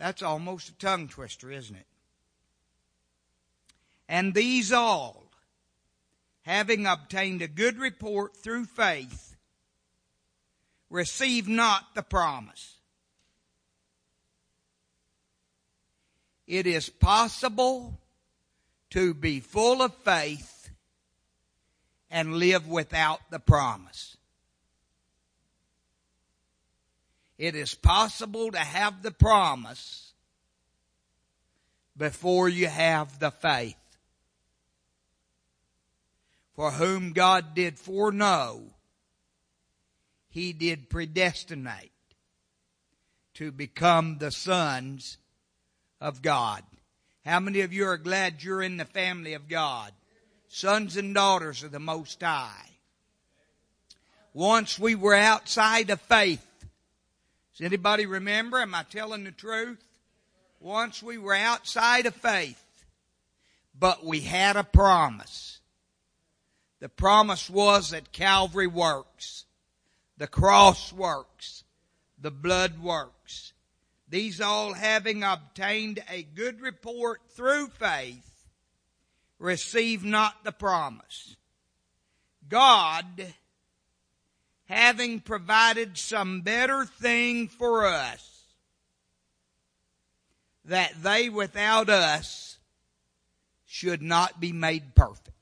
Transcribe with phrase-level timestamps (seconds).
[0.00, 1.86] That's almost a tongue twister, isn't it?
[4.08, 5.26] And these all,
[6.40, 9.36] having obtained a good report through faith,
[10.88, 12.76] receive not the promise.
[16.46, 18.00] It is possible
[18.88, 20.70] to be full of faith
[22.10, 24.16] and live without the promise.
[27.40, 30.12] It is possible to have the promise
[31.96, 33.78] before you have the faith.
[36.52, 38.60] For whom God did foreknow,
[40.28, 41.92] He did predestinate
[43.32, 45.16] to become the sons
[45.98, 46.62] of God.
[47.24, 49.92] How many of you are glad you're in the family of God?
[50.48, 52.68] Sons and daughters of the Most High.
[54.34, 56.46] Once we were outside of faith.
[57.56, 58.58] Does anybody remember?
[58.58, 59.82] Am I telling the truth?
[60.60, 62.62] Once we were outside of faith,
[63.78, 65.60] but we had a promise.
[66.80, 69.44] The promise was that Calvary works.
[70.16, 71.64] The cross works.
[72.18, 73.52] The blood works.
[74.08, 78.48] These all having obtained a good report through faith,
[79.38, 81.36] receive not the promise.
[82.48, 83.32] God,
[84.70, 88.44] having provided some better thing for us,
[90.64, 92.56] that they without us
[93.66, 95.34] should not be made perfect.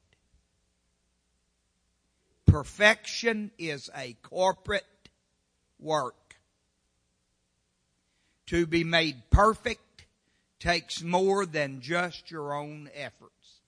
[2.47, 5.11] Perfection is a corporate
[5.79, 6.37] work.
[8.47, 10.07] To be made perfect
[10.59, 13.61] takes more than just your own efforts.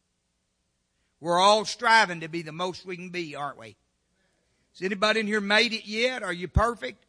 [1.20, 3.76] We're all striving to be the most we can be, aren't we?
[4.72, 6.22] Has anybody in here made it yet?
[6.22, 7.04] Are you perfect?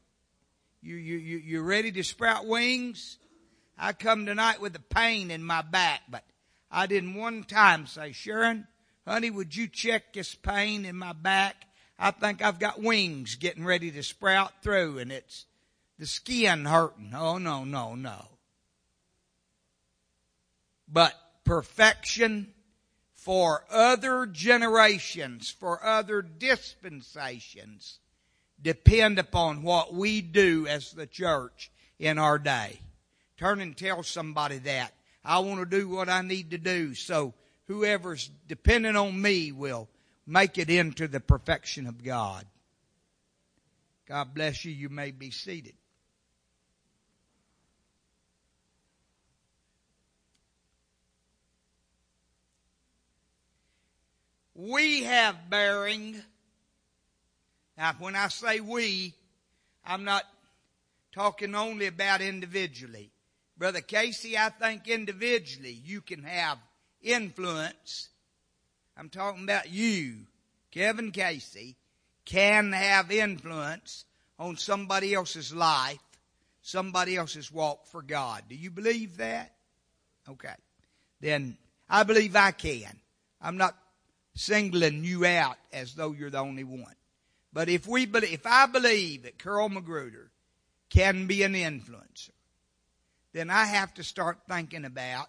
[0.82, 3.18] You, you, you, you ready to sprout wings?
[3.78, 6.24] I come tonight with a pain in my back, but
[6.70, 8.68] I didn't one time say, Sharon,
[9.08, 11.56] honey, would you check this pain in my back?
[12.00, 15.46] I think I've got wings getting ready to sprout through and it's
[16.00, 17.14] the skin hurting.
[17.16, 18.28] Oh, no, no, no.
[20.88, 21.14] But
[21.44, 22.54] perfection
[23.22, 28.00] for other generations, for other dispensations,
[28.60, 32.80] depend upon what we do as the church in our day.
[33.38, 34.94] Turn and tell somebody that.
[35.24, 37.36] I want to do what I need to do so
[37.68, 39.88] whoever's dependent on me will
[40.26, 42.46] make it into the perfection of God.
[44.08, 44.72] God bless you.
[44.72, 45.76] You may be seated.
[54.70, 56.22] We have bearing.
[57.78, 59.16] Now, when I say we,
[59.84, 60.24] I'm not
[61.12, 63.12] talking only about individually.
[63.58, 66.60] Brother Casey, I think individually you can have
[67.02, 68.10] influence.
[68.96, 70.28] I'm talking about you,
[70.70, 71.76] Kevin Casey,
[72.26, 74.06] can have influence
[74.38, 75.98] on somebody else's life,
[76.62, 78.44] somebody else's walk for God.
[78.48, 79.54] Do you believe that?
[80.30, 80.54] Okay.
[81.20, 81.58] Then
[81.90, 83.00] I believe I can.
[83.42, 83.76] I'm not
[84.34, 86.96] singling you out as though you're the only one.
[87.54, 90.32] But if we believe, if I believe that Carl Magruder
[90.90, 92.32] can be an influencer,
[93.34, 95.28] then I have to start thinking about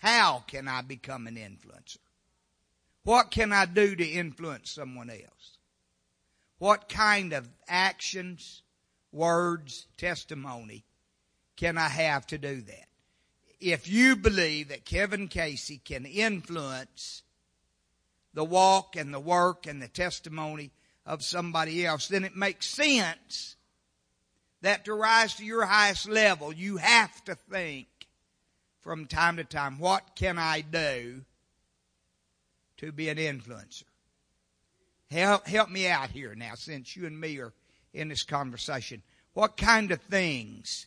[0.00, 1.98] how can I become an influencer?
[3.02, 5.58] What can I do to influence someone else?
[6.58, 8.62] What kind of actions,
[9.12, 10.84] words, testimony
[11.56, 12.88] can I have to do that?
[13.60, 17.22] If you believe that Kevin Casey can influence
[18.34, 20.70] the walk and the work and the testimony
[21.06, 23.56] of somebody else, then it makes sense
[24.62, 27.86] that to rise to your highest level, you have to think
[28.80, 31.22] from time to time, what can I do
[32.78, 33.84] to be an influencer?
[35.10, 37.52] Help, help me out here now since you and me are
[37.92, 39.02] in this conversation.
[39.32, 40.86] What kind of things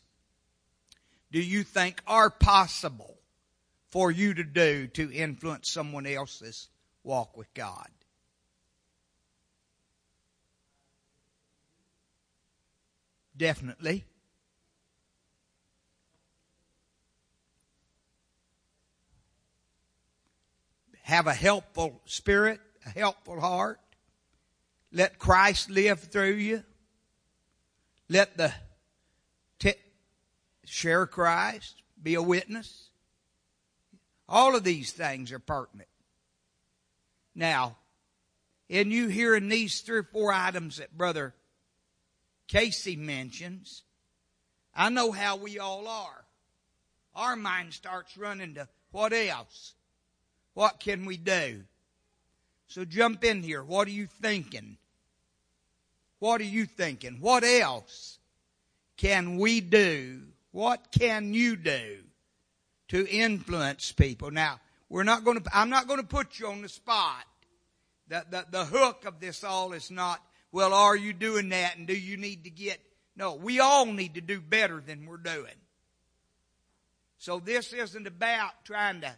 [1.32, 3.18] do you think are possible
[3.90, 6.70] for you to do to influence someone else's
[7.08, 7.88] walk with God.
[13.36, 14.04] Definitely.
[21.04, 23.80] Have a helpful spirit, a helpful heart.
[24.92, 26.64] Let Christ live through you.
[28.10, 28.54] Let the
[30.66, 32.90] share Christ, be a witness.
[34.28, 35.88] All of these things are pertinent.
[37.38, 37.78] Now,
[38.68, 41.36] in you hearing these three or four items that Brother
[42.48, 43.84] Casey mentions,
[44.76, 46.26] I know how we all are.
[47.16, 49.76] our mind starts running to what else?
[50.56, 51.62] What can we do?
[52.68, 53.64] So jump in here.
[53.64, 54.78] What are you thinking?
[56.18, 57.18] What are you thinking?
[57.22, 58.18] What else
[58.98, 60.22] can we do?
[60.52, 61.98] What can you do
[62.88, 64.32] to influence people?
[64.32, 67.26] Now, we're not going to, I'm not going to put you on the spot.
[68.08, 71.88] The, the, the hook of this all is not, well, are you doing that and
[71.88, 72.80] do you need to get,
[73.16, 75.56] no, we all need to do better than we're doing.
[77.18, 79.14] So this isn't about trying to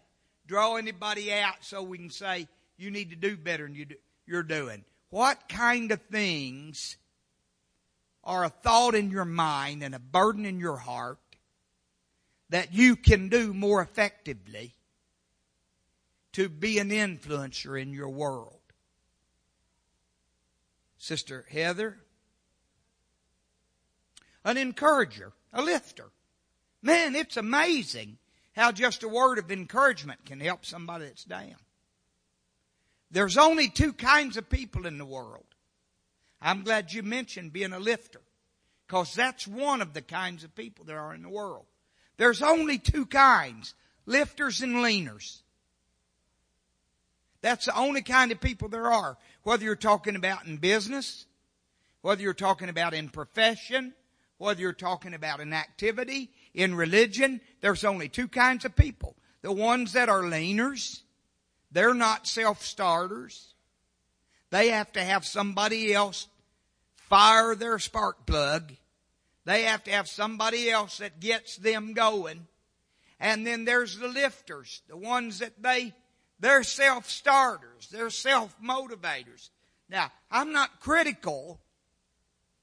[0.47, 3.95] draw anybody out so we can say, you need to do better than you do,
[4.25, 4.83] you're doing.
[5.09, 6.97] What kind of things
[8.23, 11.19] are a thought in your mind and a burden in your heart
[12.49, 14.73] that you can do more effectively
[16.39, 18.61] to be an influencer in your world?
[20.97, 21.97] Sister Heather,
[24.45, 26.05] an encourager, a lifter.
[26.81, 28.19] Man, it's amazing
[28.53, 31.57] how just a word of encouragement can help somebody that's down.
[33.11, 35.43] There's only two kinds of people in the world.
[36.41, 38.21] I'm glad you mentioned being a lifter.
[38.87, 41.65] Cause that's one of the kinds of people there are in the world.
[42.15, 43.73] There's only two kinds.
[44.05, 45.41] Lifters and leaners.
[47.41, 49.17] That's the only kind of people there are.
[49.43, 51.25] Whether you're talking about in business,
[52.01, 53.93] whether you're talking about in profession,
[54.37, 59.15] whether you're talking about in activity, in religion, there's only two kinds of people.
[59.41, 61.01] The ones that are leaners
[61.71, 63.53] they're not self-starters.
[64.49, 66.27] They have to have somebody else
[66.95, 68.73] fire their spark plug.
[69.45, 72.47] They have to have somebody else that gets them going.
[73.19, 75.93] And then there's the lifters, the ones that they,
[76.39, 77.89] they're self-starters.
[77.91, 79.49] They're self-motivators.
[79.89, 81.59] Now, I'm not critical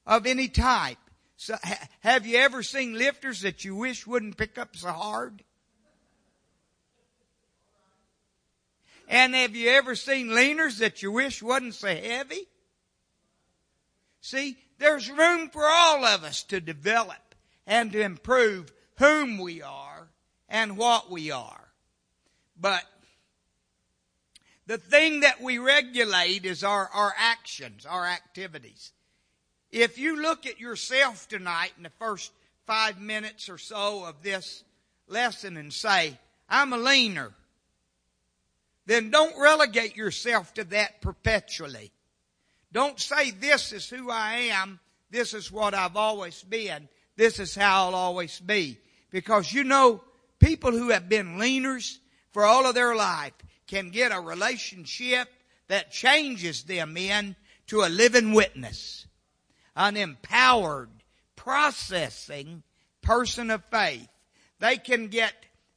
[0.05, 0.97] of any type.
[1.35, 5.43] So, ha, have you ever seen lifters that you wish wouldn't pick up so hard?
[9.07, 12.47] And have you ever seen leaners that you wish wasn't so heavy?
[14.21, 17.35] See, there's room for all of us to develop
[17.65, 20.09] and to improve whom we are
[20.49, 21.67] and what we are.
[22.59, 22.83] But
[24.67, 28.91] the thing that we regulate is our, our actions, our activities.
[29.71, 32.31] If you look at yourself tonight in the first
[32.65, 34.63] five minutes or so of this
[35.07, 36.17] lesson and say,
[36.49, 37.33] I'm a leaner
[38.87, 41.91] then don't relegate yourself to that perpetually.
[42.71, 44.79] Don't say this is who I am.
[45.11, 46.87] This is what I've always been.
[47.17, 48.77] This is how I'll always be.
[49.11, 50.01] Because you know,
[50.39, 51.97] people who have been leaners
[52.31, 53.33] for all of their life
[53.67, 55.27] can get a relationship
[55.67, 59.05] that changes them into a living witness.
[59.75, 60.89] An empowered,
[61.35, 62.63] processing
[63.01, 64.07] person of faith.
[64.59, 65.33] They can get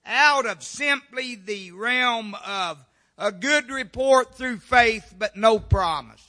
[0.06, 2.78] out of simply the realm of
[3.18, 6.26] a good report through faith, but no promise.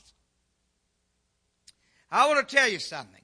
[2.10, 3.22] I want to tell you something.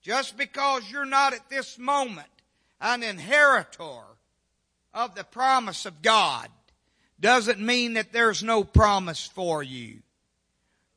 [0.00, 2.26] Just because you're not at this moment
[2.80, 4.00] an inheritor
[4.92, 6.48] of the promise of God
[7.22, 10.00] doesn't mean that there's no promise for you.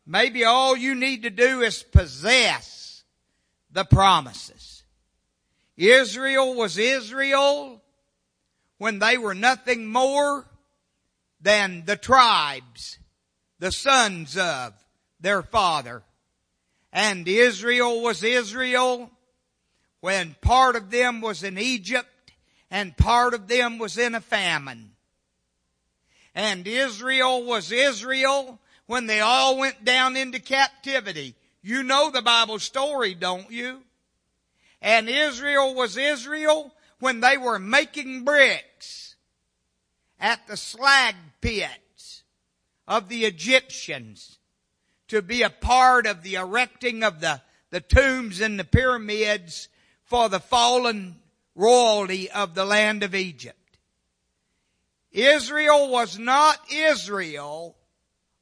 [0.06, 3.04] Maybe all you need to do is possess
[3.72, 4.84] the promises.
[5.78, 7.82] Israel was Israel
[8.78, 10.46] when they were nothing more
[11.42, 12.98] than the tribes,
[13.60, 14.74] the sons of
[15.20, 16.02] their father.
[16.92, 19.12] And Israel was Israel
[20.02, 22.32] when part of them was in Egypt
[22.72, 24.95] and part of them was in a famine.
[26.36, 31.36] And Israel was Israel when they all went down into captivity.
[31.62, 33.82] You know the Bible story, don't you?
[34.82, 39.16] And Israel was Israel when they were making bricks
[40.20, 42.24] at the slag pits
[42.88, 44.38] of the Egyptians
[45.08, 49.70] to be a part of the erecting of the, the tombs and the pyramids
[50.04, 51.16] for the fallen
[51.56, 53.58] royalty of the land of Egypt.
[55.16, 57.76] Israel was not Israel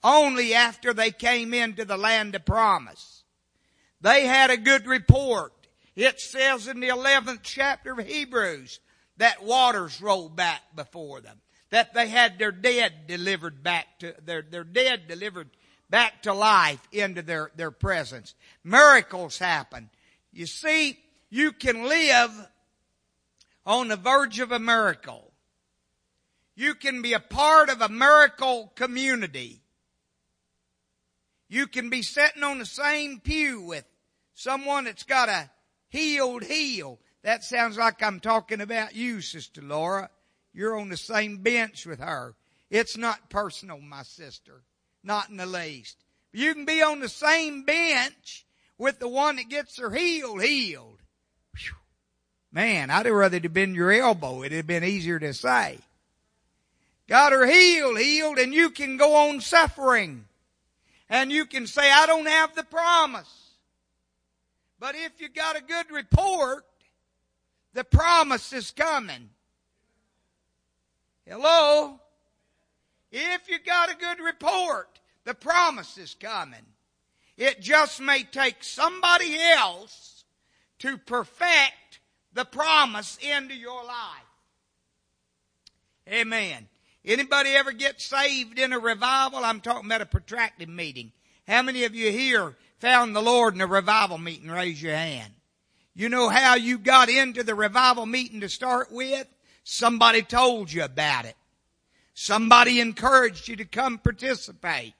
[0.04, 3.24] only after they came into the land of promise.
[4.02, 5.54] They had a good report.
[5.96, 8.80] It says in the 11th chapter of Hebrews
[9.18, 11.40] that waters rolled back before them
[11.74, 15.50] that they had their dead delivered back to, their, their dead delivered
[15.90, 18.36] back to life into their, their presence.
[18.64, 19.90] Miracles happen.
[20.32, 21.00] You see,
[21.32, 22.32] you can live
[23.66, 25.33] on the verge of a miracle.
[26.56, 29.62] You can be a part of a miracle community.
[31.50, 33.86] You can be sitting on the same pew with
[34.34, 35.50] someone that's got a
[35.90, 40.10] healed heel That sounds like I'm talking about you, Sister Laura.
[40.54, 42.36] You're on the same bench with her.
[42.70, 44.64] It's not personal, my sister.
[45.04, 45.98] Not in the least.
[46.32, 48.46] You can be on the same bench
[48.78, 51.00] with the one that gets her healed, healed.
[51.56, 51.76] Whew.
[52.52, 54.44] Man, I'd have rather have been your elbow.
[54.44, 55.80] It'd have been easier to say.
[57.08, 60.26] Got her healed, healed, and you can go on suffering.
[61.10, 63.52] And you can say, I don't have the promise.
[64.80, 66.66] But if you got a good report,
[67.74, 69.30] the promise is coming.
[71.28, 72.00] Hello?
[73.12, 76.66] If you got a good report, the promise is coming.
[77.38, 80.26] It just may take somebody else
[80.80, 82.00] to perfect
[82.34, 84.24] the promise into your life.
[86.10, 86.68] Amen.
[87.06, 89.44] Anybody ever get saved in a revival?
[89.44, 91.12] I'm talking about a protracted meeting.
[91.48, 94.50] How many of you here found the Lord in a revival meeting?
[94.50, 95.34] Raise your hand.
[95.94, 99.28] You know how you got into the revival meeting to start with?
[99.64, 101.36] Somebody told you about it.
[102.14, 104.94] Somebody encouraged you to come participate.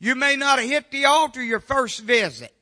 [0.00, 2.54] You may not have hit the altar your first visit.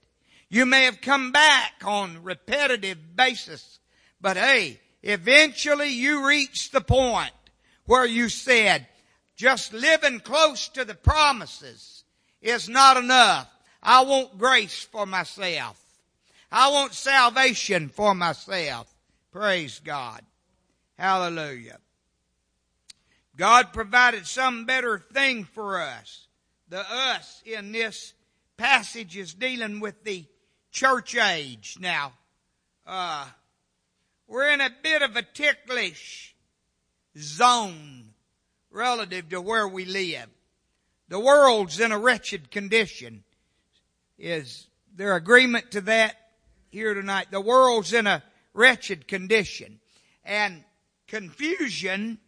[0.48, 3.78] You may have come back on repetitive basis.
[4.20, 7.32] But hey, eventually you reach the point
[7.86, 8.86] where you said,
[9.36, 12.04] just living close to the promises
[12.40, 13.48] is not enough.
[13.82, 15.80] I want grace for myself.
[16.50, 18.92] I want salvation for myself.
[19.32, 20.22] Praise God.
[20.98, 21.78] Hallelujah.
[23.36, 26.26] God provided some better thing for us.
[26.68, 28.14] The us in this
[28.56, 30.24] passage is dealing with the
[30.70, 31.76] church age.
[31.78, 32.14] Now,
[32.86, 33.26] uh,
[34.26, 36.34] we're in a bit of a ticklish
[37.16, 38.10] zone
[38.70, 40.28] relative to where we live.
[41.08, 43.24] The world's in a wretched condition.
[44.18, 46.16] Is there agreement to that?
[46.76, 47.28] here tonight.
[47.30, 49.80] The world's in a wretched condition
[50.24, 50.62] and
[51.06, 52.18] confusion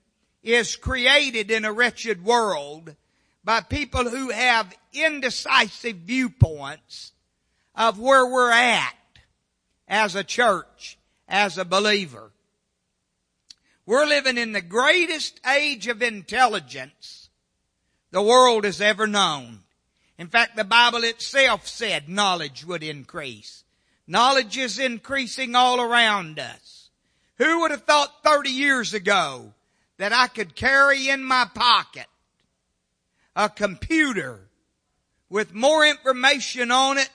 [0.42, 2.96] is created in a wretched world
[3.44, 7.12] by people who have indecisive viewpoints
[7.74, 8.94] of where we're at
[9.86, 12.30] as a church, as a believer.
[13.88, 17.30] We're living in the greatest age of intelligence
[18.10, 19.60] the world has ever known.
[20.18, 23.64] In fact, the Bible itself said knowledge would increase.
[24.06, 26.90] Knowledge is increasing all around us.
[27.38, 29.54] Who would have thought 30 years ago
[29.96, 32.08] that I could carry in my pocket
[33.34, 34.50] a computer
[35.30, 37.08] with more information on it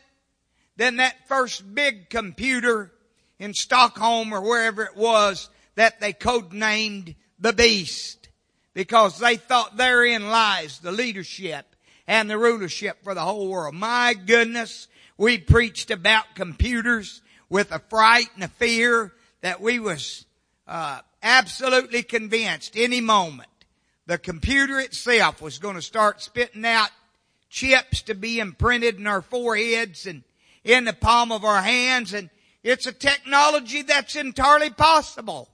[0.75, 2.91] than that first big computer
[3.37, 8.29] in Stockholm or wherever it was that they codenamed the beast
[8.73, 11.75] because they thought therein lies the leadership
[12.07, 13.75] and the rulership for the whole world.
[13.75, 14.87] My goodness,
[15.17, 20.25] we preached about computers with a fright and a fear that we was
[20.67, 23.49] uh, absolutely convinced any moment
[24.05, 26.89] the computer itself was going to start spitting out
[27.49, 30.23] chips to be imprinted in our foreheads and
[30.63, 32.29] in the palm of our hands and
[32.63, 35.49] it's a technology that's entirely possible.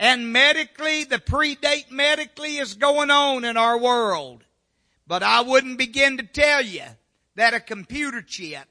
[0.00, 4.42] And medically, the predate medically is going on in our world.
[5.06, 6.84] But I wouldn't begin to tell you
[7.34, 8.66] that a computer chip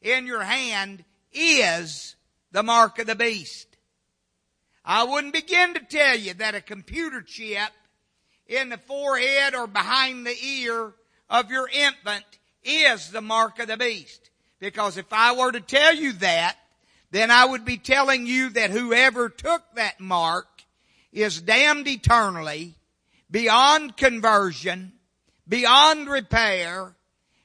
[0.00, 2.14] in your hand is
[2.52, 3.66] the mark of the beast.
[4.84, 7.72] I wouldn't begin to tell you that a computer chip
[8.46, 10.92] in the forehead or behind the ear
[11.28, 12.24] of your infant
[12.62, 14.30] is the mark of the beast.
[14.60, 16.56] Because if I were to tell you that,
[17.10, 20.57] then I would be telling you that whoever took that mark
[21.12, 22.74] is damned eternally,
[23.30, 24.92] beyond conversion,
[25.48, 26.94] beyond repair,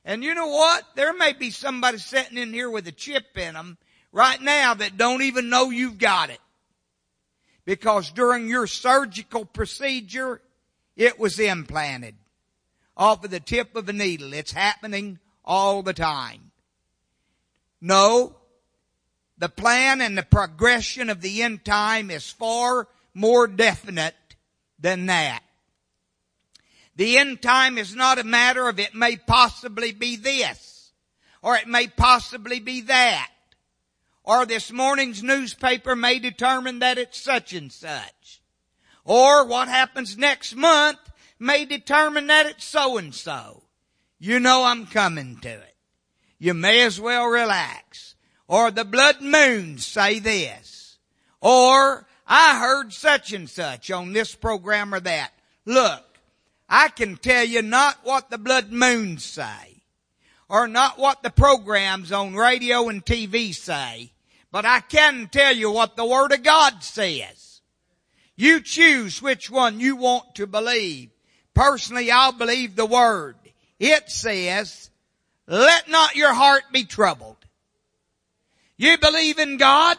[0.05, 0.83] and you know what?
[0.95, 3.77] There may be somebody sitting in here with a chip in them
[4.11, 6.39] right now that don't even know you've got it.
[7.65, 10.41] Because during your surgical procedure,
[10.97, 12.15] it was implanted
[12.97, 14.33] off of the tip of a needle.
[14.33, 16.51] It's happening all the time.
[17.79, 18.35] No,
[19.37, 24.15] the plan and the progression of the end time is far more definite
[24.79, 25.41] than that.
[26.95, 30.91] The end time is not a matter of it may possibly be this,
[31.41, 33.31] or it may possibly be that,
[34.23, 38.41] or this morning's newspaper may determine that it's such and such,
[39.03, 40.99] or what happens next month
[41.39, 43.63] may determine that it's so and so.
[44.19, 45.75] You know I'm coming to it.
[46.39, 48.15] You may as well relax.
[48.47, 50.97] Or the blood moons say this.
[51.41, 55.31] Or I heard such and such on this program or that.
[55.65, 56.03] Look,
[56.69, 59.83] I can tell you not what the blood moons say,
[60.49, 64.11] or not what the programs on radio and TV say,
[64.51, 67.61] But I can tell you what the Word of God says.
[68.35, 71.09] You choose which one you want to believe.
[71.53, 73.35] Personally, I'll believe the Word.
[73.79, 74.89] It says,
[75.47, 77.37] let not your heart be troubled.
[78.77, 79.97] You believe in God?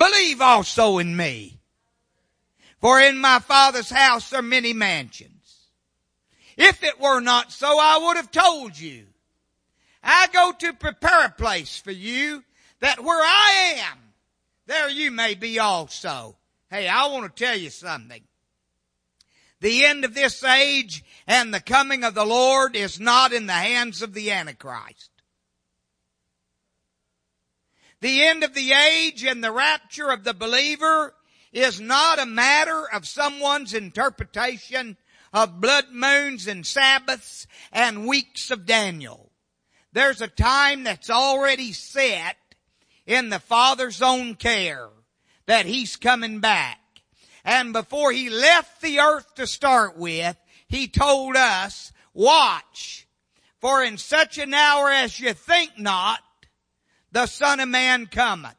[0.00, 1.60] Believe also in me.
[2.80, 5.66] For in my Father's house are many mansions.
[6.56, 9.04] If it were not so, I would have told you.
[10.02, 12.42] I go to prepare a place for you
[12.80, 13.98] that where I am,
[14.64, 16.34] there you may be also.
[16.70, 18.22] Hey, I want to tell you something.
[19.60, 23.52] The end of this age and the coming of the Lord is not in the
[23.52, 25.09] hands of the Antichrist.
[28.00, 31.14] The end of the age and the rapture of the believer
[31.52, 34.96] is not a matter of someone's interpretation
[35.32, 39.30] of blood moons and Sabbaths and weeks of Daniel.
[39.92, 42.36] There's a time that's already set
[43.06, 44.88] in the Father's own care
[45.46, 46.78] that He's coming back.
[47.44, 50.36] And before He left the earth to start with,
[50.68, 53.06] He told us, watch,
[53.60, 56.20] for in such an hour as you think not,
[57.12, 58.56] the Son of Man cometh.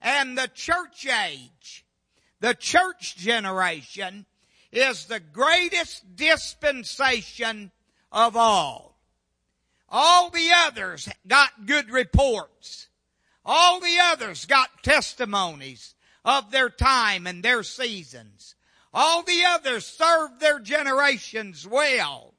[0.00, 1.84] And the church age,
[2.40, 4.26] the church generation
[4.70, 7.72] is the greatest dispensation
[8.12, 8.98] of all.
[9.88, 12.88] All the others got good reports.
[13.44, 18.54] All the others got testimonies of their time and their seasons.
[18.92, 22.34] All the others served their generations well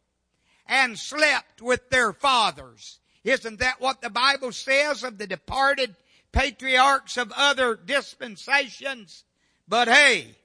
[0.67, 2.99] and slept with their fathers.
[3.23, 5.95] Isn't that what the Bible says of the departed
[6.31, 9.23] patriarchs of other dispensations?
[9.67, 10.35] But hey,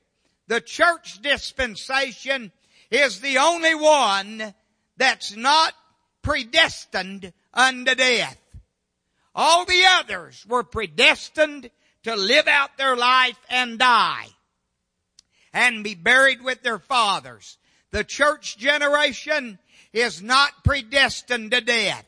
[0.48, 2.52] the church dispensation
[2.90, 4.54] is the only one
[4.96, 5.72] that's not
[6.22, 8.38] predestined unto death.
[9.34, 11.70] All the others were predestined
[12.04, 14.28] to live out their life and die
[15.52, 17.58] and be buried with their fathers.
[17.90, 19.58] The church generation
[19.92, 22.04] is not predestined to death.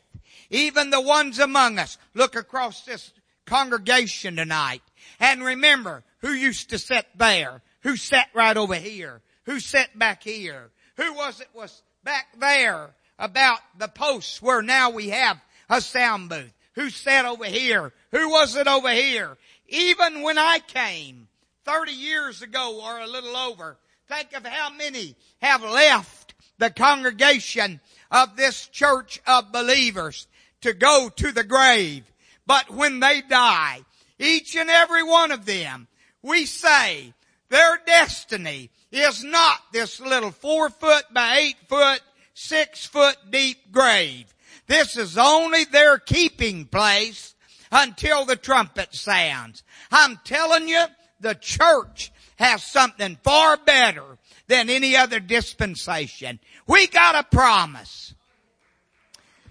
[0.50, 3.12] Even the ones among us, look across this
[3.46, 4.82] congregation tonight
[5.20, 7.62] and remember who used to sit there.
[7.82, 9.22] Who sat right over here?
[9.44, 10.70] Who sat back here?
[10.96, 16.28] Who was it was back there about the posts where now we have a sound
[16.28, 16.52] booth?
[16.74, 17.92] Who sat over here?
[18.10, 19.36] Who was it over here?
[19.68, 21.28] Even when I came
[21.64, 23.76] 30 years ago or a little over,
[24.08, 27.80] think of how many have left the congregation
[28.10, 30.26] of this church of believers
[30.66, 32.04] to go to the grave.
[32.46, 33.80] But when they die,
[34.18, 35.86] each and every one of them,
[36.22, 37.14] we say,
[37.48, 42.00] their destiny is not this little four foot by eight foot,
[42.34, 44.34] six foot deep grave.
[44.66, 47.36] This is only their keeping place
[47.70, 49.62] until the trumpet sounds.
[49.92, 50.84] I'm telling you,
[51.20, 56.40] the church has something far better than any other dispensation.
[56.66, 58.14] We got a promise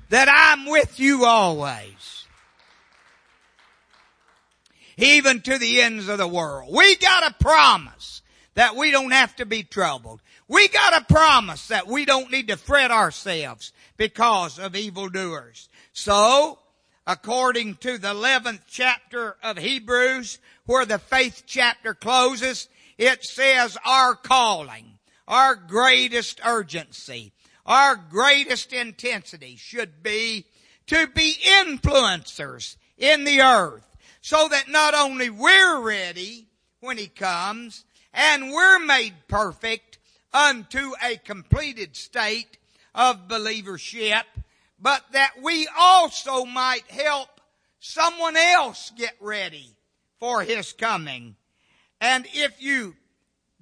[0.09, 2.25] that I'm with you always
[4.97, 6.73] even to the ends of the world.
[6.73, 8.21] We got a promise
[8.53, 10.21] that we don't have to be troubled.
[10.47, 15.69] We got a promise that we don't need to fret ourselves because of evildoers.
[15.91, 16.59] So,
[17.07, 24.15] according to the 11th chapter of Hebrews, where the faith chapter closes, it says our
[24.15, 24.85] calling,
[25.27, 27.33] our greatest urgency,
[27.65, 30.45] our greatest intensity should be
[30.87, 33.85] to be influencers in the earth
[34.21, 36.47] so that not only we're ready
[36.79, 39.97] when He comes and we're made perfect
[40.33, 42.57] unto a completed state
[42.93, 44.23] of believership,
[44.79, 47.29] but that we also might help
[47.79, 49.75] someone else get ready
[50.19, 51.35] for His coming.
[51.99, 52.95] And if you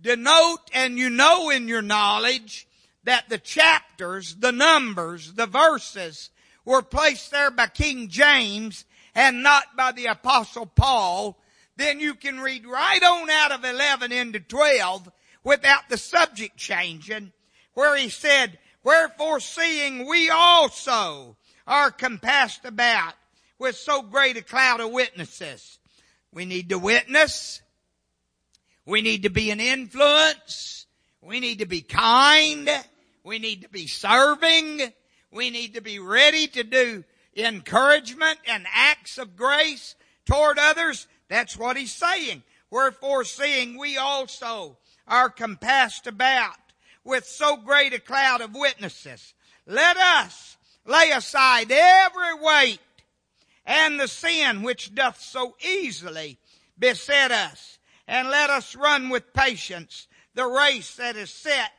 [0.01, 2.67] denote and you know in your knowledge
[3.03, 6.29] that the chapters, the numbers, the verses
[6.65, 8.85] were placed there by King James
[9.15, 11.37] and not by the apostle Paul,
[11.75, 15.11] then you can read right on out of 11 into 12
[15.43, 17.31] without the subject changing
[17.73, 21.35] where he said, wherefore seeing we also
[21.65, 23.13] are compassed about
[23.57, 25.79] with so great a cloud of witnesses.
[26.31, 27.61] We need to witness.
[28.85, 30.85] We need to be an influence.
[31.21, 32.69] We need to be kind.
[33.23, 34.93] We need to be serving.
[35.31, 37.03] We need to be ready to do
[37.35, 41.07] encouragement and acts of grace toward others.
[41.29, 42.43] That's what he's saying.
[42.69, 46.55] Wherefore seeing we also are compassed about
[47.03, 49.33] with so great a cloud of witnesses,
[49.65, 52.79] let us lay aside every weight
[53.65, 56.37] and the sin which doth so easily
[56.77, 57.79] beset us.
[58.07, 61.71] And let us run with patience the race that is set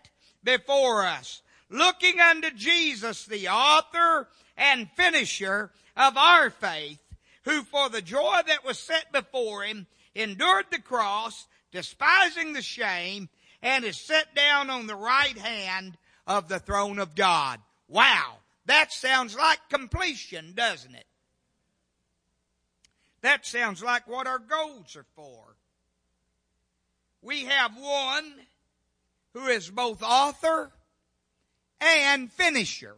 [0.44, 6.98] before us, looking unto Jesus, the author and finisher of our faith,
[7.44, 13.28] who for the joy that was set before him endured the cross, despising the shame,
[13.62, 17.60] and is set down on the right hand of the throne of God.
[17.88, 18.36] Wow.
[18.66, 21.06] That sounds like completion, doesn't it?
[23.20, 25.56] That sounds like what our goals are for.
[27.22, 28.34] We have one
[29.34, 30.70] who is both author
[31.80, 32.96] and finisher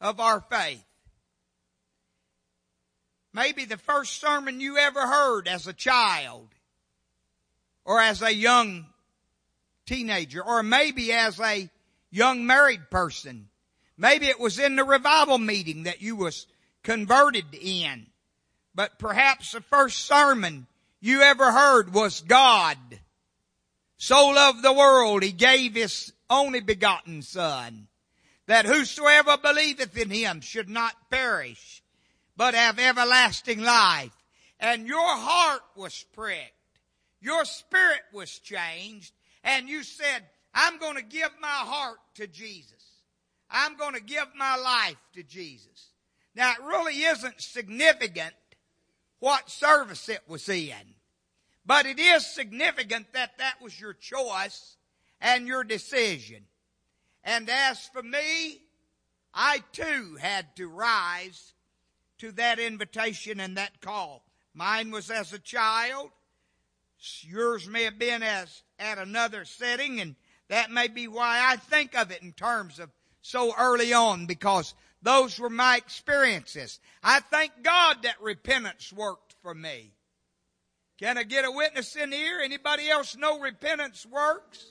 [0.00, 0.84] of our faith.
[3.34, 6.48] Maybe the first sermon you ever heard as a child
[7.84, 8.86] or as a young
[9.86, 11.68] teenager or maybe as a
[12.10, 13.48] young married person.
[13.96, 16.46] Maybe it was in the revival meeting that you was
[16.82, 18.06] converted in.
[18.74, 20.66] But perhaps the first sermon
[21.00, 22.78] you ever heard was God.
[24.02, 27.86] So loved the world, he gave his only begotten son,
[28.48, 31.84] that whosoever believeth in him should not perish,
[32.36, 34.10] but have everlasting life.
[34.58, 36.80] And your heart was pricked.
[37.20, 39.12] Your spirit was changed.
[39.44, 42.82] And you said, I'm going to give my heart to Jesus.
[43.48, 45.90] I'm going to give my life to Jesus.
[46.34, 48.34] Now it really isn't significant
[49.20, 50.96] what service it was in.
[51.64, 54.76] But it is significant that that was your choice
[55.20, 56.44] and your decision.
[57.22, 58.62] And as for me,
[59.32, 61.54] I too had to rise
[62.18, 64.24] to that invitation and that call.
[64.54, 66.10] Mine was as a child.
[67.22, 70.14] Yours may have been as at another setting and
[70.48, 72.90] that may be why I think of it in terms of
[73.22, 76.78] so early on because those were my experiences.
[77.02, 79.92] I thank God that repentance worked for me.
[81.02, 82.38] Can I get a witness in here?
[82.38, 84.64] Anybody else know repentance works?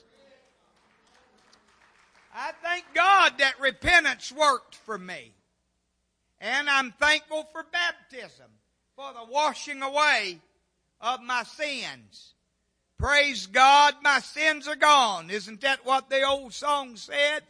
[2.34, 5.34] I thank God that repentance worked for me.
[6.39, 8.46] And I'm thankful for baptism,
[8.96, 10.39] for the washing away
[11.02, 12.34] of my sins.
[12.98, 15.30] Praise God, my sins are gone.
[15.30, 17.41] Isn't that what the old song said?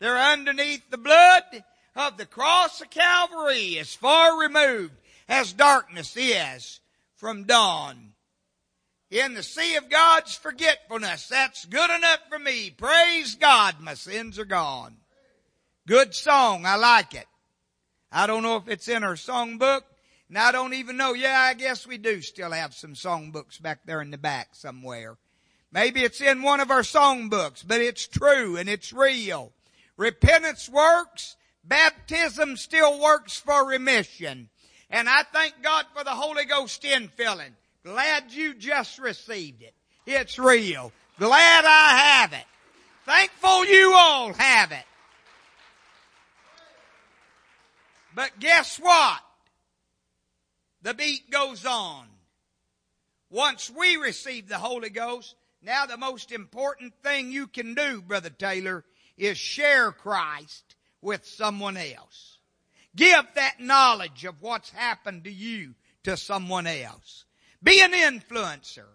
[0.00, 1.62] They're underneath the blood
[1.94, 4.94] of the cross of Calvary, as far removed
[5.28, 6.80] as darkness is
[7.14, 8.13] from dawn.
[9.14, 12.70] In the sea of God's forgetfulness, that's good enough for me.
[12.70, 14.96] Praise God, my sins are gone.
[15.86, 17.26] Good song, I like it.
[18.10, 19.82] I don't know if it's in our songbook,
[20.28, 21.12] and I don't even know.
[21.12, 25.16] Yeah, I guess we do still have some songbooks back there in the back somewhere.
[25.70, 29.52] Maybe it's in one of our songbooks, but it's true and it's real.
[29.96, 31.36] Repentance works.
[31.62, 34.48] Baptism still works for remission.
[34.90, 37.52] And I thank God for the Holy Ghost infilling.
[37.84, 39.74] Glad you just received it.
[40.06, 40.92] It's real.
[41.18, 42.44] Glad I have it.
[43.04, 44.84] Thankful you all have it.
[48.14, 49.20] But guess what?
[50.82, 52.06] The beat goes on.
[53.30, 58.30] Once we receive the Holy Ghost, now the most important thing you can do, Brother
[58.30, 58.84] Taylor,
[59.16, 62.38] is share Christ with someone else.
[62.94, 67.23] Give that knowledge of what's happened to you to someone else.
[67.64, 68.86] Be an influencer.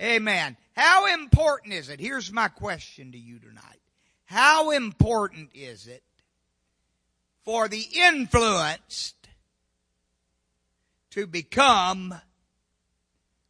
[0.00, 0.56] Amen.
[0.74, 2.00] How important is it?
[2.00, 3.80] Here's my question to you tonight.
[4.24, 6.02] How important is it
[7.44, 9.28] for the influenced
[11.10, 12.14] to become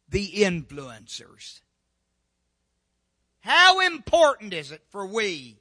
[0.09, 1.61] the influencers?
[3.39, 5.57] How important is it for we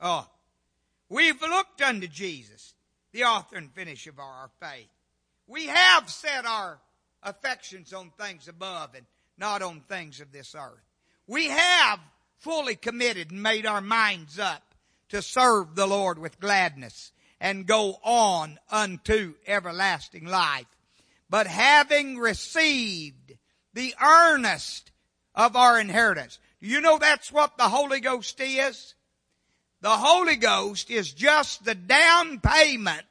[0.00, 0.28] Oh,
[1.08, 2.74] we've looked unto Jesus,
[3.12, 4.88] the author and finisher of our faith.
[5.46, 6.78] We have set our
[7.26, 9.04] affections on things above and
[9.36, 10.82] not on things of this earth.
[11.26, 12.00] We have
[12.38, 14.62] fully committed and made our minds up
[15.10, 20.66] to serve the Lord with gladness and go on unto everlasting life.
[21.28, 23.34] But having received
[23.74, 24.90] the earnest
[25.34, 26.38] of our inheritance.
[26.60, 28.94] Do you know that's what the Holy Ghost is?
[29.82, 33.04] The Holy Ghost is just the down payment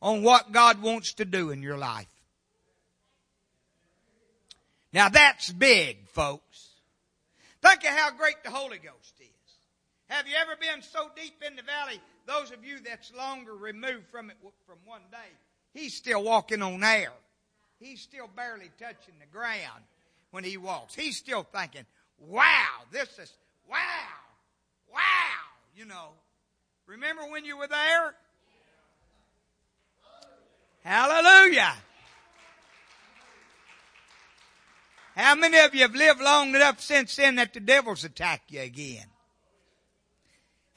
[0.00, 2.08] on what God wants to do in your life.
[4.92, 6.68] Now that's big, folks.
[7.62, 9.26] Think of how great the Holy Ghost is.
[10.08, 12.00] Have you ever been so deep in the valley?
[12.26, 15.18] Those of you that's longer removed from it from one day,
[15.72, 17.12] he's still walking on air.
[17.78, 19.84] He's still barely touching the ground
[20.32, 20.94] when he walks.
[20.94, 21.86] He's still thinking,
[22.18, 23.32] wow, this is,
[23.68, 23.78] wow,
[24.92, 25.00] wow
[25.76, 26.08] you know.
[26.86, 28.14] Remember when you were there?
[30.84, 31.74] Hallelujah.
[35.20, 38.62] How many of you have lived long enough since then that the devil's attacked you
[38.62, 39.04] again?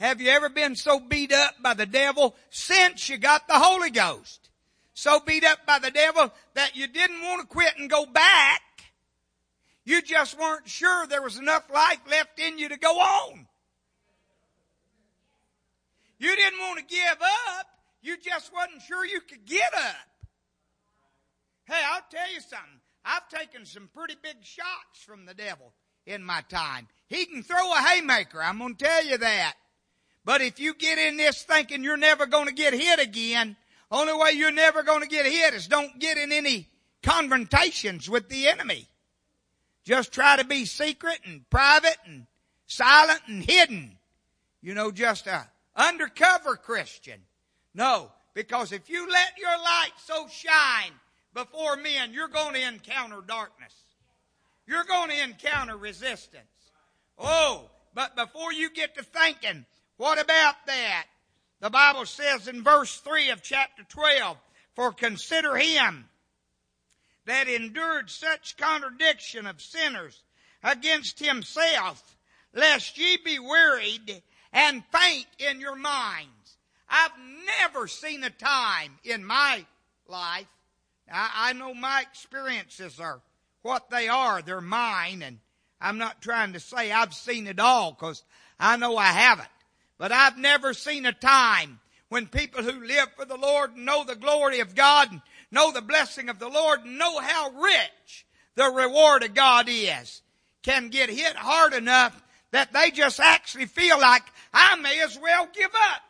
[0.02, 3.90] Have you ever been so beat up by the devil since you got the Holy
[3.90, 4.50] Ghost?
[4.94, 8.62] So beat up by the devil that you didn't want to quit and go back.
[9.86, 13.48] You just weren't sure there was enough life left in you to go on.
[16.20, 17.18] You didn't want to give
[17.58, 17.68] up.
[18.02, 19.96] You just wasn't sure you could get up.
[21.64, 22.83] Hey, I'll tell you something.
[23.06, 25.74] I've taken some pretty big shots from the devil
[26.06, 26.88] in my time.
[27.08, 28.42] He can throw a haymaker.
[28.42, 29.56] I'm going to tell you that.
[30.26, 33.58] But if you get in this thinking you're never going to get hit again,
[33.92, 36.68] only way you're never going to get hit is don't get in any
[37.02, 38.88] confrontations with the enemy.
[39.84, 42.26] Just try to be secret and private and
[42.68, 43.98] silent and hidden.
[44.62, 47.20] You know, just a undercover Christian.
[47.74, 50.94] No, because if you let your light so shine
[51.34, 53.74] before men, you're going to encounter darkness.
[54.66, 56.46] You're going to encounter resistance.
[57.18, 59.66] Oh, but before you get to thinking,
[59.98, 61.06] what about that?
[61.60, 64.38] The Bible says in verse 3 of chapter 12,
[64.76, 66.06] for consider him
[67.26, 70.22] that endured such contradiction of sinners
[70.64, 72.18] against himself,
[72.54, 76.58] lest ye be wearied and faint in your minds.
[76.90, 77.12] I've
[77.60, 79.66] never seen a time in my
[80.08, 80.48] life
[81.14, 83.22] I, I know my experiences are
[83.62, 84.42] what they are.
[84.42, 85.40] They're mine, and
[85.80, 88.24] I'm not trying to say I've seen it all because
[88.60, 89.48] I know I haven't.
[89.98, 94.04] But I've never seen a time when people who live for the Lord and know
[94.04, 95.22] the glory of God and
[95.52, 100.22] know the blessing of the Lord and know how rich the reward of God is
[100.62, 102.22] can get hit hard enough
[102.52, 104.24] that they just actually feel like
[104.54, 106.02] I may as well give up.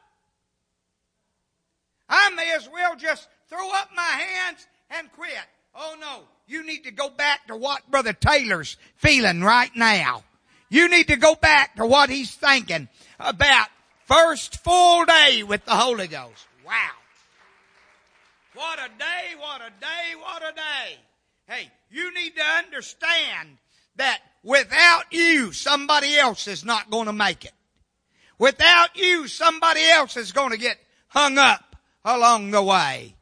[2.09, 5.33] I may as well just throw up my hands and quit.
[5.75, 6.21] Oh no.
[6.47, 10.23] You need to go back to what Brother Taylor's feeling right now.
[10.69, 13.67] You need to go back to what he's thinking about
[14.05, 16.47] first full day with the Holy Ghost.
[16.65, 16.73] Wow.
[18.55, 20.97] What a day, what a day, what a day.
[21.47, 23.57] Hey, you need to understand
[23.95, 27.53] that without you, somebody else is not going to make it.
[28.37, 30.77] Without you, somebody else is going to get
[31.07, 33.15] hung up along the way.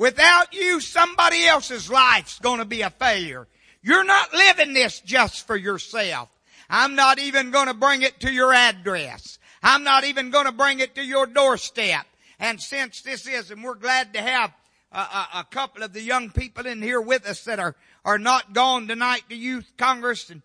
[0.00, 3.46] Without you, somebody else's life's gonna be a failure.
[3.82, 6.30] You're not living this just for yourself.
[6.70, 9.38] I'm not even gonna bring it to your address.
[9.62, 12.06] I'm not even gonna bring it to your doorstep.
[12.38, 14.54] And since this is, and we're glad to have
[14.90, 18.18] a, a, a, couple of the young people in here with us that are, are
[18.18, 20.40] not gone tonight to youth congress and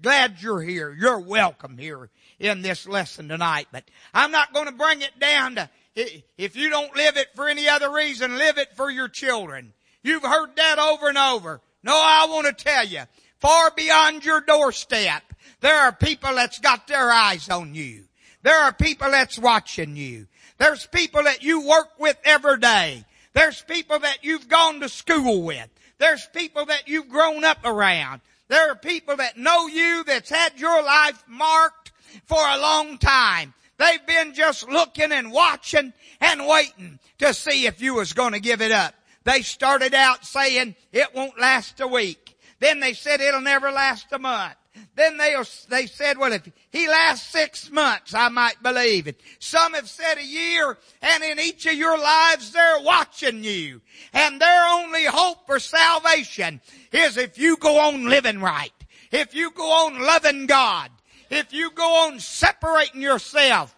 [0.00, 0.96] glad you're here.
[0.98, 3.68] You're welcome here in this lesson tonight.
[3.70, 7.48] But I'm not going to bring it down to if you don't live it for
[7.48, 9.72] any other reason, live it for your children.
[10.02, 11.60] You've heard that over and over.
[11.82, 13.02] No, I want to tell you,
[13.40, 15.22] far beyond your doorstep,
[15.60, 18.04] there are people that's got their eyes on you.
[18.42, 20.26] There are people that's watching you.
[20.58, 23.04] There's people that you work with every day.
[23.32, 25.68] There's people that you've gone to school with.
[25.98, 28.20] There's people that you've grown up around.
[28.48, 31.92] There are people that know you that's had your life marked
[32.26, 33.54] for a long time.
[33.76, 38.40] They've been just looking and watching and waiting to see if you was going to
[38.40, 38.94] give it up.
[39.24, 42.36] They started out saying it won't last a week.
[42.60, 44.54] Then they said it'll never last a month.
[44.96, 45.36] Then they,
[45.68, 49.20] they said, well, if he lasts six months, I might believe it.
[49.38, 53.80] Some have said a year, and in each of your lives, they're watching you.
[54.12, 56.60] And their only hope for salvation
[56.92, 58.72] is if you go on living right.
[59.12, 60.90] If you go on loving God
[61.30, 63.74] if you go on separating yourself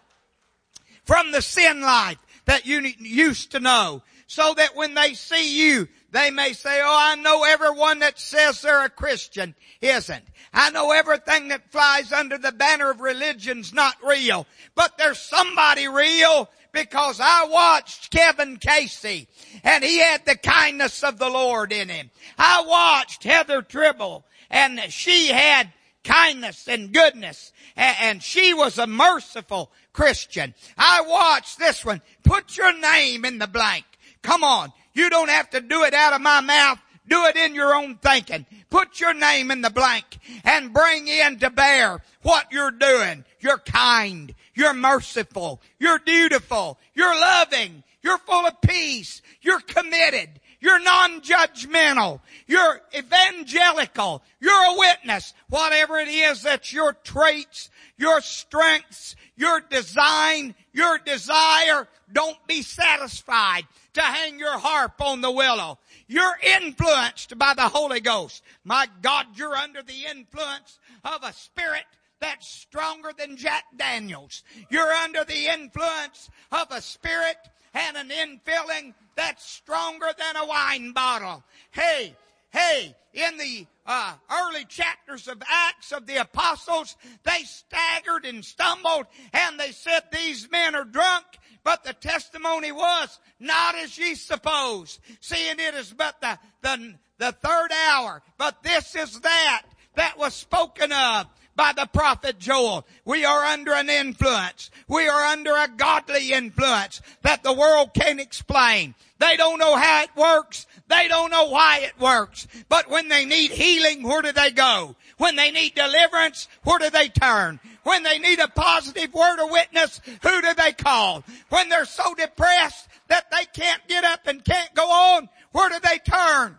[1.03, 5.87] from the sin life that you used to know, so that when they see you,
[6.11, 10.23] they may say, oh, I know everyone that says they're a Christian isn't.
[10.53, 14.45] I know everything that flies under the banner of religion's not real.
[14.75, 19.27] But there's somebody real because I watched Kevin Casey
[19.63, 22.09] and he had the kindness of the Lord in him.
[22.37, 25.71] I watched Heather Tribble and she had
[26.07, 27.51] kindness and goodness.
[27.75, 30.55] And she was a merciful Christian.
[30.77, 32.01] I watched this one.
[32.23, 33.85] Put your name in the blank.
[34.23, 34.71] Come on.
[34.93, 36.79] You don't have to do it out of my mouth.
[37.07, 38.45] Do it in your own thinking.
[38.69, 40.05] Put your name in the blank
[40.43, 43.23] and bring in to bear what you're doing.
[43.39, 44.33] You're kind.
[44.55, 45.61] You're merciful.
[45.79, 46.79] You're dutiful.
[46.93, 47.83] You're loving.
[48.01, 49.21] You're full of peace.
[49.41, 50.39] You're committed.
[50.59, 52.19] You're non-judgmental.
[52.47, 54.23] You're evangelical.
[54.39, 55.33] You're a witness.
[55.49, 63.67] Whatever it is that's your traits, your strengths, your design, your desire, don't be satisfied
[63.93, 65.77] to hang your harp on the willow.
[66.07, 68.43] You're influenced by the Holy Ghost.
[68.63, 71.85] My God, you're under the influence of a spirit
[72.19, 74.43] that's stronger than Jack Daniels.
[74.69, 77.37] You're under the influence of a spirit
[77.73, 81.43] and an infilling that's stronger than a wine bottle.
[81.71, 82.15] Hey,
[82.51, 89.07] hey, in the uh, early chapters of Acts of the apostles, they staggered and stumbled
[89.33, 91.25] and they said these men are drunk.
[91.63, 97.31] But the testimony was not as ye suppose, seeing it is but the, the, the
[97.33, 98.21] third hour.
[98.37, 99.63] But this is that
[99.95, 101.25] that was spoken of
[101.57, 102.87] by the prophet Joel.
[103.03, 104.69] We are under an influence.
[104.87, 108.93] We are under a godly influence that the world can't explain.
[109.19, 110.67] They don't know how it works.
[110.87, 112.47] They don't know why it works.
[112.69, 114.95] But when they need healing, where do they go?
[115.17, 117.59] When they need deliverance, where do they turn?
[117.83, 121.23] When they need a positive word of witness, who do they call?
[121.49, 125.77] When they're so depressed that they can't get up and can't go on, where do
[125.83, 126.57] they turn?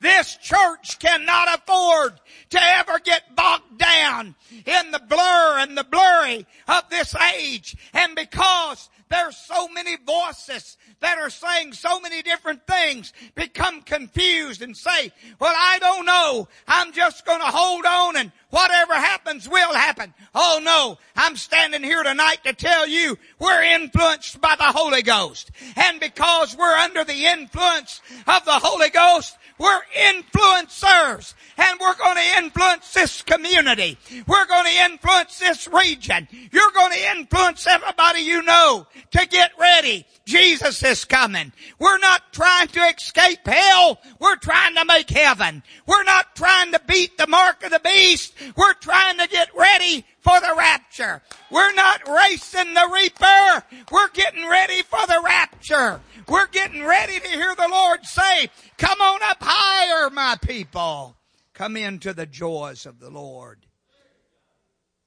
[0.00, 2.14] This church cannot afford
[2.50, 7.76] to ever get bogged down in the blur and the blurry of this age.
[7.92, 14.62] And because there's so many voices that are saying so many different things become confused
[14.62, 16.48] and say, well, I don't know.
[16.66, 20.12] I'm just going to hold on and whatever happens will happen.
[20.34, 25.50] Oh no, I'm standing here tonight to tell you we're influenced by the Holy Ghost.
[25.76, 32.16] And because we're under the influence of the Holy Ghost, we're influencers and we're going
[32.16, 33.98] to influence this community.
[34.26, 36.28] We're going to influence this region.
[36.52, 40.06] You're going to influence everybody you know to get ready.
[40.24, 41.52] Jesus is coming.
[41.78, 43.98] We're not trying to escape hell.
[44.20, 45.62] We're trying to make heaven.
[45.86, 48.34] We're not trying to beat the mark of the beast.
[48.56, 51.22] We're trying to get ready for the rapture.
[51.50, 53.64] We're not racing the reaper.
[53.90, 56.00] We're getting ready for the rapture.
[56.28, 61.16] We're getting ready to hear the Lord say, come on up higher, my people.
[61.54, 63.66] Come into the joys of the Lord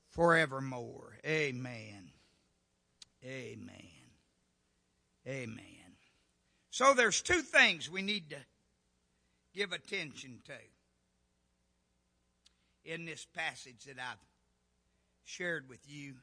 [0.09, 1.17] forevermore.
[1.25, 2.11] Amen.
[3.23, 3.69] Amen.
[5.27, 5.59] Amen.
[6.71, 8.37] So there's two things we need to
[9.53, 10.53] give attention to
[12.83, 14.17] in this passage that I've
[15.23, 16.15] shared with you.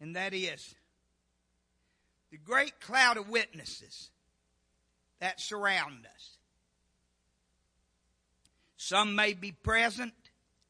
[0.00, 0.74] And that is
[2.30, 4.10] the great cloud of witnesses
[5.20, 6.36] that surround us.
[8.76, 10.14] Some may be present,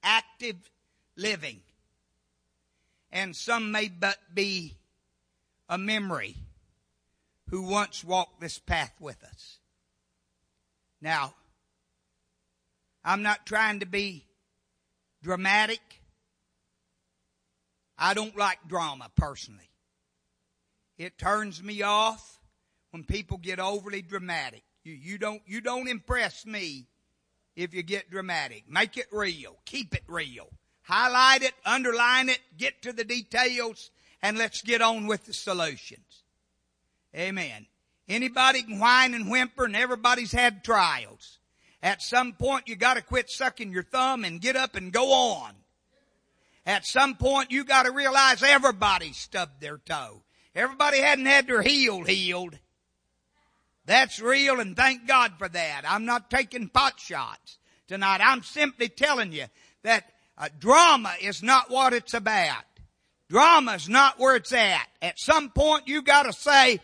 [0.03, 0.57] active,
[1.17, 1.61] living,
[3.13, 4.77] and some may but be
[5.69, 6.37] a memory
[7.51, 9.59] who once walked this path with us.
[11.01, 11.35] Now,
[13.05, 14.25] I'm not trying to be
[15.23, 15.98] dramatic.
[17.99, 19.71] I don't like drama personally.
[20.97, 22.41] It turns me off
[22.91, 24.63] when people get overly dramatic.
[24.85, 26.87] You, you don't, you don't impress me
[27.57, 28.65] if you get dramatic.
[28.69, 29.57] Make it real.
[29.65, 30.49] Keep it real.
[30.83, 33.91] Highlight it, underline it, get to the details,
[34.23, 36.23] and let's get on with the solutions.
[37.15, 37.67] Amen.
[38.09, 41.39] Anybody can whine and whimper and everybody's had trials.
[41.83, 45.53] At some point you gotta quit sucking your thumb and get up and go on.
[46.69, 50.23] At some point you gotta realize everybody stubbed their toe.
[50.55, 52.59] Everybody hadn't had their heel healed.
[53.87, 55.85] That's real and thank God for that.
[55.89, 58.21] I'm not taking pot shots tonight.
[58.23, 59.47] I'm simply telling you
[59.83, 62.65] that uh, drama is not what it's about.
[63.31, 64.89] Drama is not where it's at.
[65.01, 66.81] At some point you gotta say,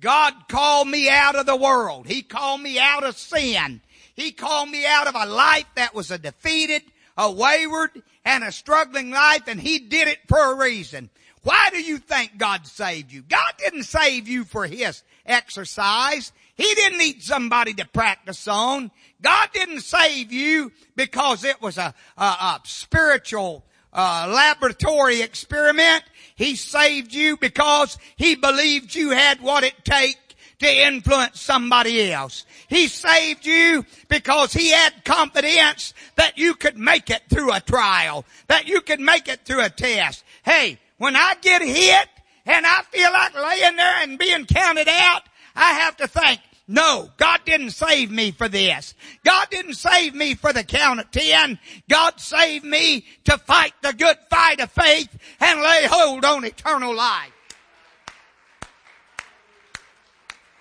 [0.00, 2.08] God called me out of the world.
[2.08, 3.82] He called me out of sin.
[4.16, 6.82] He called me out of a life that was a defeated,
[7.18, 7.90] a wayward,
[8.24, 11.10] and a struggling life, and He did it for a reason.
[11.42, 13.22] Why do you think God saved you?
[13.22, 16.32] God didn't save you for His exercise.
[16.54, 18.90] He didn't need somebody to practice on.
[19.20, 26.04] God didn't save you because it was a, a, a spiritual uh, laboratory experiment.
[26.36, 30.27] He saved you because He believed you had what it takes
[30.58, 32.44] to influence somebody else.
[32.68, 38.24] He saved you because He had confidence that you could make it through a trial,
[38.48, 40.24] that you could make it through a test.
[40.44, 42.08] Hey, when I get hit
[42.44, 45.22] and I feel like laying there and being counted out,
[45.54, 46.40] I have to think,
[46.70, 48.94] no, God didn't save me for this.
[49.24, 51.58] God didn't save me for the count of ten.
[51.88, 55.08] God saved me to fight the good fight of faith
[55.40, 57.32] and lay hold on eternal life.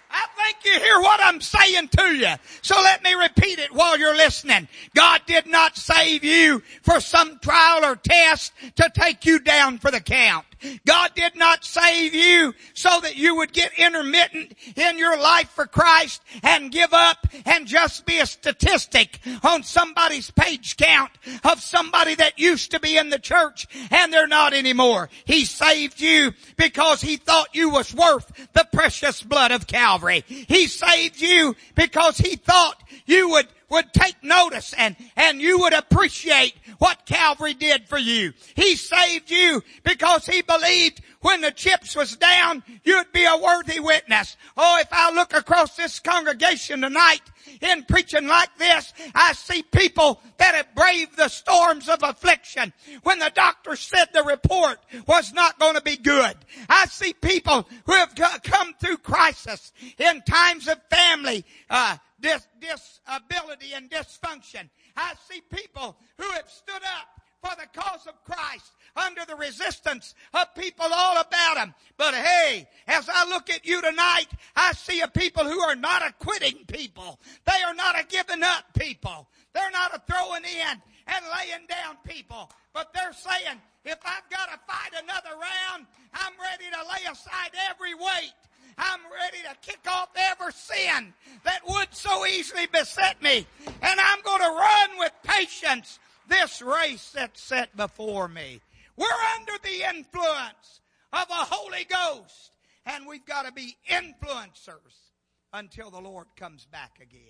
[0.09, 2.33] I think you hear what I'm saying to you.
[2.61, 4.67] So let me repeat it while you're listening.
[4.95, 9.91] God did not save you for some trial or test to take you down for
[9.91, 10.46] the count.
[10.85, 15.65] God did not save you so that you would get intermittent in your life for
[15.65, 21.11] Christ and give up and just be a statistic on somebody's page count
[21.43, 25.09] of somebody that used to be in the church and they're not anymore.
[25.25, 30.23] He saved you because he thought you was worth the precious blood of Calvary.
[30.27, 35.73] He saved you because he thought you would would take notice and, and you would
[35.73, 38.33] appreciate what Calvary did for you.
[38.55, 43.79] He saved you because he believed when the chips was down, you'd be a worthy
[43.79, 44.37] witness.
[44.55, 47.21] Oh, if I look across this congregation tonight
[47.61, 52.71] in preaching like this, I see people that have braved the storms of affliction
[53.03, 56.35] when the doctor said the report was not going to be good.
[56.69, 63.73] I see people who have come through crisis in times of family, uh, dis- disability
[63.73, 64.69] and dysfunction.
[64.95, 70.15] I see people who have stood up for the cause of Christ under the resistance
[70.33, 71.73] of people all about them.
[71.97, 76.01] But hey, as I look at you tonight, I see a people who are not
[76.01, 77.19] a quitting people.
[77.45, 79.29] They are not a giving up people.
[79.53, 82.51] They're not a throwing in and laying down people.
[82.73, 87.51] But they're saying, if I've got to fight another round, I'm ready to lay aside
[87.69, 88.33] every weight
[88.77, 91.13] I'm ready to kick off every sin
[91.57, 93.45] that would so easily beset me.
[93.81, 98.61] And I'm going to run with patience this race that's set before me.
[98.95, 100.81] We're under the influence
[101.13, 102.51] of a Holy Ghost.
[102.85, 105.11] And we've got to be influencers
[105.53, 107.21] until the Lord comes back again.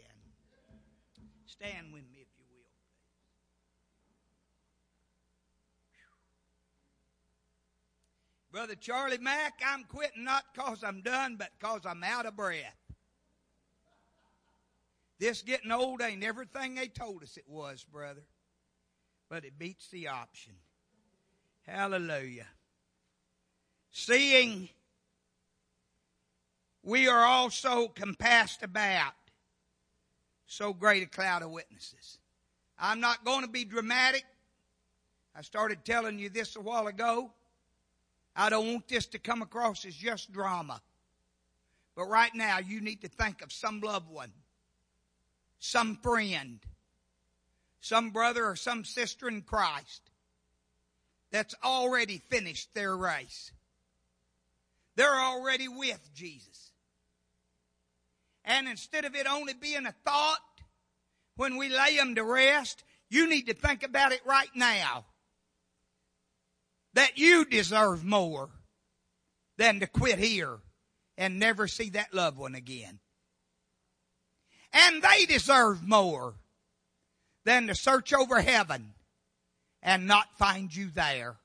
[1.46, 2.20] Stand with me.
[2.22, 2.66] If you will.
[8.52, 12.77] Brother Charlie Mack, I'm quitting not because I'm done, but because I'm out of breath.
[15.20, 18.24] This getting old ain't everything they told us it was, brother.
[19.30, 20.53] But it beats the option.
[21.65, 22.47] Hallelujah.
[23.91, 24.70] Seeing
[26.84, 29.13] we are also compassed about
[30.45, 32.18] so great a cloud of witnesses.
[32.80, 34.24] I'm not going to be dramatic.
[35.36, 37.32] I started telling you this a while ago.
[38.36, 40.82] I don't want this to come across as just drama.
[41.95, 44.32] But right now, you need to think of some loved one,
[45.60, 46.60] some friend,
[47.80, 50.01] some brother or some sister in Christ
[51.32, 53.51] that's already finished their race.
[54.95, 56.72] They're already with Jesus.
[58.43, 60.39] And instead of it only being a thought
[61.36, 65.05] when we lay them to rest, you need to think about it right now
[66.93, 68.49] that you deserve more
[69.58, 70.58] than to quit here
[71.18, 72.99] and never see that loved one again.
[74.74, 76.36] And they deserve more
[77.45, 78.93] than to search over heaven
[79.82, 81.36] and not find you there.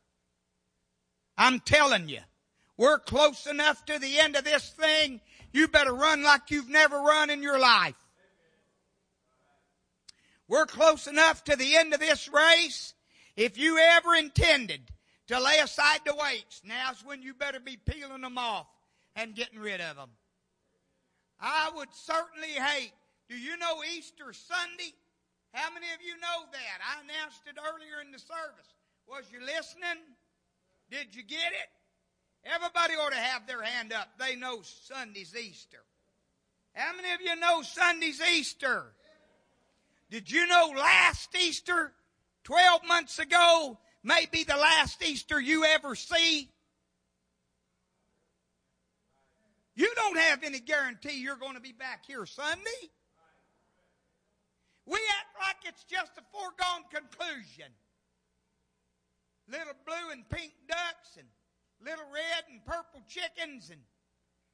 [1.39, 2.21] I'm telling you,
[2.77, 5.21] we're close enough to the end of this thing.
[5.53, 7.95] You better run like you've never run in your life.
[10.49, 12.95] We're close enough to the end of this race.
[13.37, 14.81] If you ever intended
[15.29, 16.61] to lay aside the weights.
[16.65, 18.67] Now's when you better be peeling them off
[19.17, 20.11] and getting rid of them.
[21.41, 22.93] I would certainly hate.
[23.33, 24.93] Do you know Easter Sunday?
[25.55, 26.79] How many of you know that?
[26.85, 28.69] I announced it earlier in the service.
[29.09, 30.05] Was you listening?
[30.91, 31.71] Did you get it?
[32.45, 34.09] Everybody ought to have their hand up.
[34.19, 35.79] They know Sunday's Easter.
[36.75, 38.93] How many of you know Sunday's Easter?
[40.11, 41.95] Did you know last Easter,
[42.45, 46.51] 12 months ago, may be the last Easter you ever see.
[49.75, 52.91] You don't have any guarantee you're going to be back here Sunday.
[54.87, 57.73] We act like it's just a foregone conclusion.
[59.49, 61.27] Little blue and pink ducks and
[61.85, 63.81] little red and purple chickens and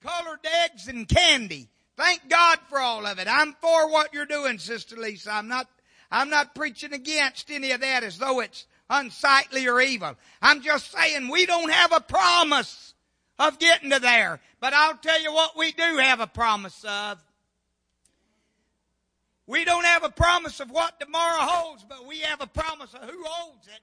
[0.03, 1.69] colored eggs and candy.
[1.97, 3.27] Thank God for all of it.
[3.29, 5.33] I'm for what you're doing, Sister Lisa.
[5.33, 5.69] I'm not,
[6.11, 10.15] I'm not preaching against any of that as though it's unsightly or evil.
[10.41, 12.95] I'm just saying we don't have a promise
[13.39, 14.41] of getting to there.
[14.61, 17.23] But I'll tell you what we do have a promise of.
[19.49, 23.01] We don't have a promise of what tomorrow holds, but we have a promise of
[23.09, 23.81] who holds it.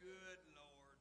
[0.00, 0.96] Good Lord.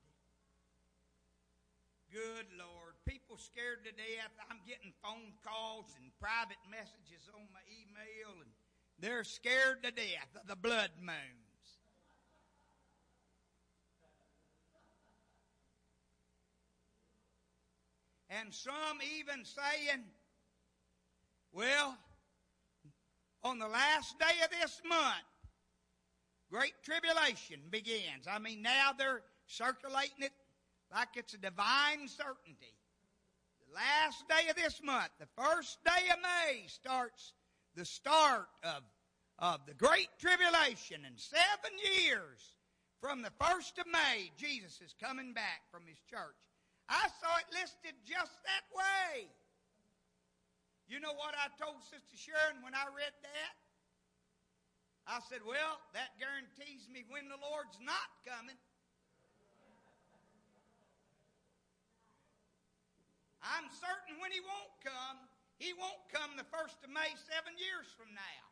[2.11, 4.35] Good Lord people scared to death.
[4.51, 8.51] I'm getting phone calls and private messages on my email, and
[8.99, 11.52] they're scared to death of the blood moons.
[18.39, 20.03] And some even saying,
[21.51, 21.95] well,
[23.43, 25.27] on the last day of this month,
[26.49, 28.25] great tribulation begins.
[28.27, 30.31] I mean, now they're circulating it
[30.91, 32.73] like it's a divine certainty.
[33.67, 37.33] The last day of this month, the first day of May, starts
[37.75, 38.81] the start of,
[39.37, 41.01] of the great tribulation.
[41.05, 42.55] And seven years
[42.99, 46.35] from the first of May, Jesus is coming back from his church.
[46.93, 49.25] I saw it listed just that way.
[50.85, 53.53] You know what I told Sister Sharon when I read that?
[55.09, 58.55] I said, well, that guarantees me when the Lord's not coming.
[63.41, 65.17] I'm certain when He won't come,
[65.57, 68.45] He won't come the first of May seven years from now.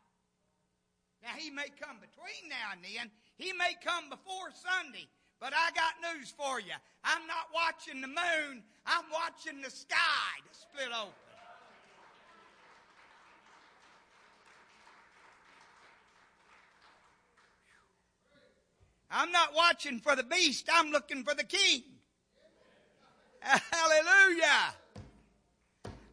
[1.24, 3.14] Now, He may come between now and then.
[3.38, 5.08] He may come before Sunday.
[5.42, 6.74] But I got news for you.
[7.04, 8.62] I'm not watching the moon.
[8.86, 9.98] I'm watching the sky
[10.48, 11.14] to split open.
[19.10, 20.70] I'm not watching for the beast.
[20.72, 21.84] I'm looking for the king.
[23.42, 24.76] Hallelujah.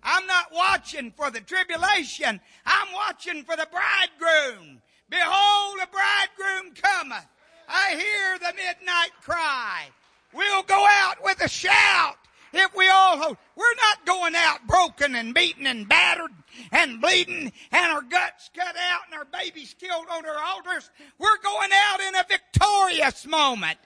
[0.02, 2.40] I'm not watching for the tribulation.
[2.64, 4.80] I'm watching for the bridegroom.
[5.10, 7.26] Behold, the bridegroom cometh.
[7.68, 9.88] I hear the midnight cry.
[10.32, 12.16] We'll go out with a shout
[12.52, 13.36] if we all hold.
[13.56, 16.30] We're not going out broken and beaten and battered
[16.72, 20.90] and bleeding and our guts cut out and our babies killed on our altars.
[21.18, 23.78] We're going out in a victorious moment.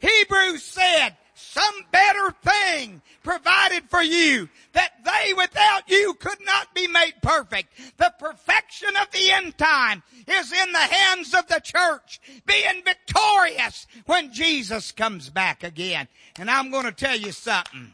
[0.00, 6.86] Hebrews said, some better thing provided for you that they without you could not be
[6.86, 7.72] made perfect.
[7.96, 13.86] The perfection of the end time is in the hands of the church being victorious
[14.06, 16.08] when Jesus comes back again.
[16.38, 17.92] And I'm going to tell you something.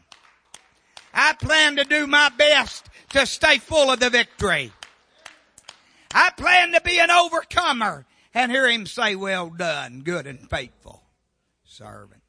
[1.13, 4.71] I plan to do my best to stay full of the victory.
[6.13, 11.03] I plan to be an overcomer and hear him say, well done, good and faithful
[11.63, 12.21] servant.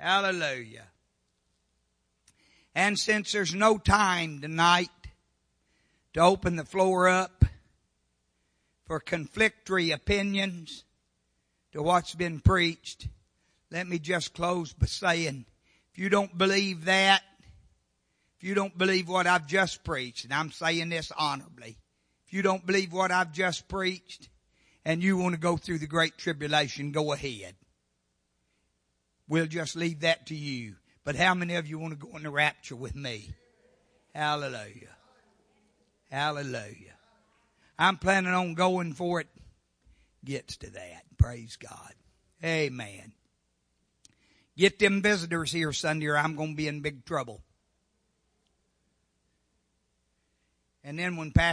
[0.00, 0.86] Hallelujah.
[2.74, 4.88] And since there's no time tonight
[6.14, 7.44] to open the floor up
[8.86, 10.84] for conflictory opinions
[11.72, 13.08] to what's been preached,
[13.70, 15.44] let me just close by saying,
[15.92, 17.22] if you don't believe that,
[18.38, 21.76] if you don't believe what I've just preached, and I'm saying this honorably,
[22.26, 24.30] if you don't believe what I've just preached,
[24.82, 27.54] and you want to go through the great tribulation, go ahead.
[29.30, 30.74] We'll just leave that to you.
[31.04, 33.30] But how many of you want to go in the rapture with me?
[34.12, 34.96] Hallelujah.
[36.10, 36.96] Hallelujah.
[37.78, 39.28] I'm planning on going for it.
[40.24, 41.04] Gets to that.
[41.16, 41.94] Praise God.
[42.44, 43.12] Amen.
[44.56, 47.40] Get them visitors here Sunday or I'm going to be in big trouble.
[50.82, 51.46] And then when Pastor